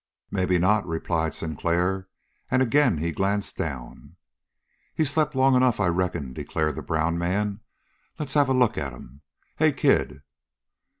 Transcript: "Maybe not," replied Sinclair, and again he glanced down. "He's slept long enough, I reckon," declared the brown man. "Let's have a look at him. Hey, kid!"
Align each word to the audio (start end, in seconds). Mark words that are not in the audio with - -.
"Maybe 0.31 0.57
not," 0.57 0.83
replied 0.87 1.35
Sinclair, 1.35 2.07
and 2.49 2.63
again 2.63 2.97
he 2.97 3.11
glanced 3.11 3.55
down. 3.55 4.15
"He's 4.95 5.11
slept 5.11 5.35
long 5.35 5.53
enough, 5.55 5.79
I 5.79 5.89
reckon," 5.89 6.33
declared 6.33 6.75
the 6.77 6.81
brown 6.81 7.19
man. 7.19 7.59
"Let's 8.17 8.33
have 8.33 8.49
a 8.49 8.53
look 8.55 8.79
at 8.79 8.93
him. 8.93 9.21
Hey, 9.57 9.71
kid!" 9.71 10.23